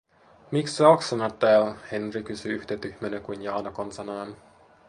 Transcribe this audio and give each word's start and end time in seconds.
"Miks 0.51 0.77
sä 0.77 0.87
oksennat 0.89 1.39
tääl?", 1.39 1.73
Henri 1.91 2.23
kysyi 2.23 2.51
yhtä 2.53 2.77
tyhmänä 2.77 3.19
kuin 3.19 3.41
Jaana 3.41 3.71
konsanaan. 3.71 4.35